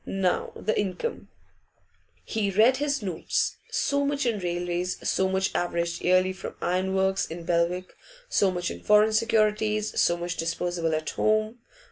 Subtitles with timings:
[0.07, 1.27] Now the income.'
[2.25, 7.27] He read his notes: So much in railways, so much averaged yearly from iron works
[7.27, 7.93] in Belwick,
[8.27, 11.59] so much in foreign securities, so much disposable at home.